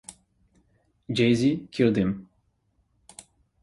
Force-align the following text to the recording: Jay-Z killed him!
Jay-Z 1.11 1.67
killed 1.71 1.95
him! 1.95 2.27